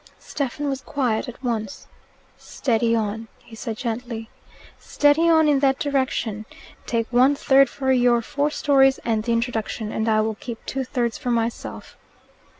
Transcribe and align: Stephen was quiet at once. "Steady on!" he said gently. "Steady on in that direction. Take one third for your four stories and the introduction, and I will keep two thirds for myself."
Stephen 0.17 0.67
was 0.67 0.81
quiet 0.81 1.27
at 1.29 1.43
once. 1.43 1.85
"Steady 2.35 2.95
on!" 2.95 3.27
he 3.37 3.55
said 3.55 3.77
gently. 3.77 4.31
"Steady 4.79 5.29
on 5.29 5.47
in 5.47 5.59
that 5.59 5.77
direction. 5.77 6.47
Take 6.87 7.05
one 7.13 7.35
third 7.35 7.69
for 7.69 7.91
your 7.91 8.23
four 8.23 8.49
stories 8.49 8.97
and 9.05 9.21
the 9.21 9.31
introduction, 9.31 9.91
and 9.91 10.09
I 10.09 10.21
will 10.21 10.33
keep 10.39 10.57
two 10.65 10.83
thirds 10.83 11.19
for 11.19 11.29
myself." 11.29 11.97